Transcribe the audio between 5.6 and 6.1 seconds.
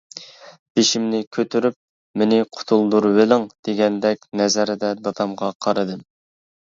قارىدىم.